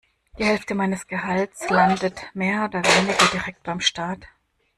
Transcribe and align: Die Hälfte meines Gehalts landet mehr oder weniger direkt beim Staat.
Die 0.39 0.45
Hälfte 0.45 0.73
meines 0.73 1.05
Gehalts 1.05 1.69
landet 1.69 2.23
mehr 2.33 2.65
oder 2.65 2.81
weniger 2.83 3.23
direkt 3.33 3.61
beim 3.61 3.79
Staat. 3.81 4.25